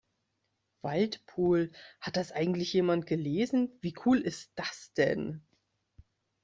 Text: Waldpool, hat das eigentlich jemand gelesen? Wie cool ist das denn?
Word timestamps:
Waldpool, 0.83 1.71
hat 1.99 2.17
das 2.17 2.31
eigentlich 2.31 2.73
jemand 2.73 3.05
gelesen? 3.05 3.71
Wie 3.81 3.93
cool 4.03 4.19
ist 4.19 4.51
das 4.55 4.91
denn? 4.93 5.43